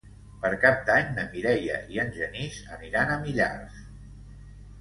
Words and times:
Per 0.45 0.49
Cap 0.63 0.79
d'Any 0.87 1.11
na 1.17 1.25
Mireia 1.35 1.77
i 1.97 2.01
en 2.05 2.09
Genís 2.17 2.57
aniran 2.79 3.13
a 3.13 3.19
Millars. 3.27 3.81